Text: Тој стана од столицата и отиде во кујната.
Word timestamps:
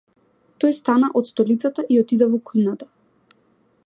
Тој 0.63 0.71
стана 0.77 1.09
од 1.21 1.29
столицата 1.31 1.85
и 1.97 2.01
отиде 2.05 2.31
во 2.33 2.43
кујната. 2.51 2.89